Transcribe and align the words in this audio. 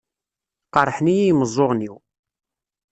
Qeṛḥen-iyi 0.73 1.25
imeẓẓuɣen-iw. 1.31 1.95